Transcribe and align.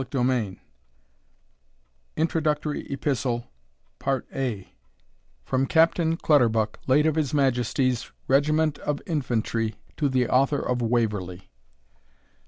INTRODUCTORY 2.17 2.87
EPISTLE 2.91 3.45
FROM 5.45 5.65
CAPTAIN 5.67 6.17
CLUTTERBUCK, 6.17 6.79
LATE 6.87 7.05
OF 7.05 7.13
HIS 7.13 7.35
MAJESTY'S 7.35 8.11
REGIMENT 8.27 8.79
OF 8.79 8.99
INFANTRY, 9.05 9.75
TO 9.97 10.09
THE 10.09 10.27
AUTHOR 10.27 10.67
OF 10.67 10.81
WAVERLEY. 10.81 11.51